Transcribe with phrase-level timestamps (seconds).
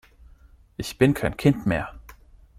[0.77, 1.93] Ich bin kein Kind mehr!